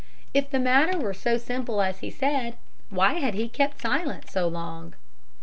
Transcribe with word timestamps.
If 0.33 0.49
the 0.49 0.57
matter 0.57 0.97
were 0.97 1.13
so 1.13 1.37
simple 1.37 1.79
as 1.79 1.99
he 1.99 2.09
said, 2.09 2.57
why 2.89 3.19
had 3.19 3.35
he 3.35 3.47
kept 3.47 3.79
silent 3.81 4.31
so 4.31 4.47
long? 4.47 4.95